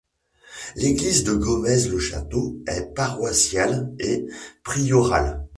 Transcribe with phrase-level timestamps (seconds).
[0.77, 4.25] L’église de Gometz-Le-Château est paroissiale et
[4.63, 5.45] priorale.